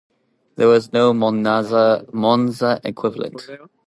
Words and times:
There 0.55 0.67
was 0.67 0.91
no 0.93 1.13
Monza 1.13 2.01
equivalent. 2.83 3.47